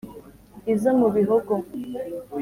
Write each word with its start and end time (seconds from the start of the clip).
izo 0.73 0.91
mu 0.99 1.07
bihogo 1.15 1.53